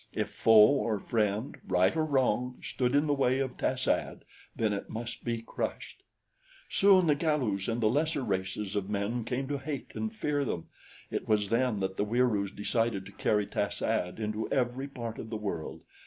[0.15, 4.73] If foe or friend, right or wrong, stood in the way of tas ad, then
[4.73, 6.01] it must be crushed.
[6.71, 10.69] "Soon the Galus and the lesser races of men came to hate and fear them.
[11.11, 15.29] It was then that the Wieroos decided to carry tas ad into every part of
[15.29, 15.81] the world.